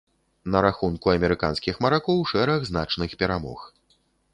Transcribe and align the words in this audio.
На 0.55 0.61
рахунку 0.65 1.11
амерыканскіх 1.13 1.75
маракоў 1.87 2.27
шэраг 2.35 2.59
значных 2.75 3.09
перамог. 3.23 3.59